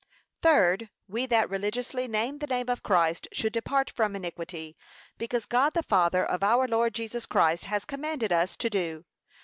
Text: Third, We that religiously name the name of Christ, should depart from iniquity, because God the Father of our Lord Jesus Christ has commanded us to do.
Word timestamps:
Third, 0.41 0.89
We 1.07 1.27
that 1.27 1.47
religiously 1.51 2.07
name 2.07 2.39
the 2.39 2.47
name 2.47 2.69
of 2.69 2.81
Christ, 2.81 3.27
should 3.31 3.53
depart 3.53 3.91
from 3.91 4.15
iniquity, 4.15 4.75
because 5.19 5.45
God 5.45 5.75
the 5.75 5.83
Father 5.83 6.25
of 6.25 6.41
our 6.41 6.67
Lord 6.67 6.95
Jesus 6.95 7.27
Christ 7.27 7.65
has 7.65 7.85
commanded 7.85 8.31
us 8.31 8.55
to 8.57 8.69
do. 8.71 9.05